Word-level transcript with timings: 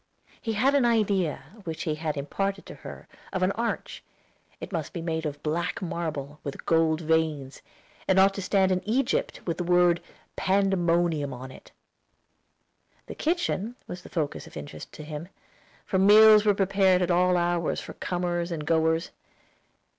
He 0.41 0.53
had 0.53 0.73
an 0.73 0.83
idea, 0.83 1.43
which 1.63 1.83
he 1.83 1.93
had 1.93 2.17
imparted 2.17 2.65
to 2.65 2.73
her, 2.73 3.07
of 3.31 3.43
an 3.43 3.51
arch; 3.51 4.03
it 4.59 4.71
must 4.71 4.93
be 4.93 5.01
made 5.03 5.27
of 5.27 5.43
black 5.43 5.79
marble, 5.79 6.39
with 6.43 6.65
gold 6.65 7.01
veins, 7.01 7.61
and 8.07 8.17
ought 8.17 8.33
to 8.33 8.41
stand 8.41 8.71
in 8.71 8.81
Egypt, 8.89 9.45
with 9.45 9.57
the 9.59 9.63
word 9.63 10.01
"Pandemonium" 10.35 11.35
on 11.35 11.51
it. 11.51 11.71
The 13.05 13.13
kitchen 13.13 13.75
was 13.85 14.01
the 14.01 14.09
focus 14.09 14.47
of 14.47 14.57
interest 14.57 14.91
to 14.93 15.03
him, 15.03 15.29
for 15.85 15.99
meals 15.99 16.45
were 16.45 16.55
prepared 16.55 17.03
at 17.03 17.11
all 17.11 17.37
hours 17.37 17.79
for 17.79 17.93
comers 17.93 18.51
and 18.51 18.65
goers. 18.65 19.11